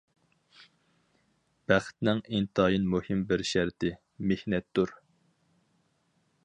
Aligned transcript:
بەختنىڭ 1.71 2.23
ئىنتايىن 2.37 2.89
مۇھىم 2.95 3.21
بىر 3.33 3.45
شەرتى، 3.51 3.93
مېھنەتتۇر. 4.31 4.97